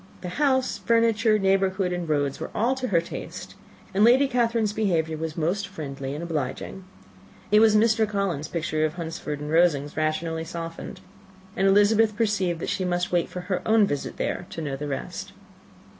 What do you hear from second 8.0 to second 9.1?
Collins's picture of